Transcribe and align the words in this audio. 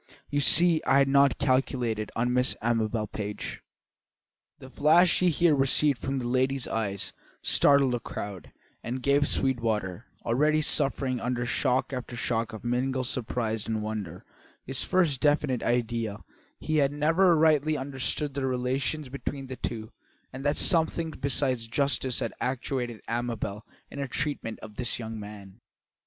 You 0.31 0.39
see 0.39 0.81
I 0.83 0.97
had 0.97 1.07
not 1.07 1.37
calculated 1.37 2.09
on 2.15 2.33
Miss 2.33 2.55
Amabel 2.59 3.05
Page." 3.05 3.61
The 4.57 4.71
flash 4.71 5.19
he 5.19 5.29
here 5.29 5.53
received 5.53 5.99
from 5.99 6.17
that 6.17 6.25
lady's 6.25 6.67
eyes 6.67 7.13
startled 7.43 7.91
the 7.93 7.99
crowd, 7.99 8.51
and 8.81 9.03
gave 9.03 9.27
Sweetwater, 9.27 10.07
already 10.25 10.59
suffering 10.59 11.19
under 11.19 11.45
shock 11.45 11.93
after 11.93 12.15
shock 12.15 12.51
of 12.51 12.63
mingled 12.63 13.05
surprise 13.05 13.67
and 13.67 13.83
wonder, 13.83 14.25
his 14.63 14.81
first 14.83 15.19
definite 15.21 15.61
idea 15.61 16.13
that 16.13 16.65
he 16.65 16.77
had 16.77 16.91
never 16.91 17.35
rightly 17.37 17.77
understood 17.77 18.33
the 18.33 18.47
relations 18.47 19.07
between 19.07 19.45
these 19.45 19.59
two, 19.61 19.91
and 20.33 20.43
that 20.43 20.57
something 20.57 21.11
besides 21.11 21.67
justice 21.67 22.21
had 22.21 22.33
actuated 22.41 23.03
Amabel 23.07 23.67
in 23.91 23.99
her 23.99 24.07
treatment 24.07 24.57
of 24.61 24.77
this 24.77 24.97
young 24.97 25.19
man. 25.19 25.61